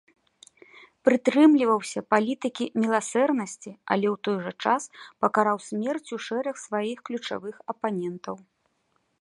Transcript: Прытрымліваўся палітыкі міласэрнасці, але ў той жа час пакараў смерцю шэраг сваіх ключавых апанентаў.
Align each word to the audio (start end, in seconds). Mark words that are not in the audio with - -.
Прытрымліваўся 1.07 1.99
палітыкі 2.13 2.65
міласэрнасці, 2.85 3.71
але 3.97 4.07
ў 4.13 4.23
той 4.25 4.37
жа 4.47 4.53
час 4.65 4.83
пакараў 5.27 5.57
смерцю 5.69 6.15
шэраг 6.29 6.55
сваіх 6.67 6.97
ключавых 7.11 7.55
апанентаў. 7.77 8.35